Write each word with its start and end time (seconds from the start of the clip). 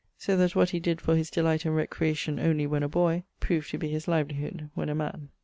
So 0.17 0.35
that 0.37 0.55
what 0.55 0.71
he 0.71 0.79
did 0.79 0.99
for 0.99 1.15
his 1.15 1.29
delight 1.29 1.63
and 1.63 1.75
recreation 1.75 2.39
only 2.39 2.65
when 2.65 2.81
a 2.81 2.89
boy, 2.89 3.21
proved 3.39 3.69
to 3.69 3.77
be 3.77 3.89
his 3.89 4.07
livelyhood 4.07 4.71
when 4.73 4.89
a 4.89 4.95
man. 4.95 5.29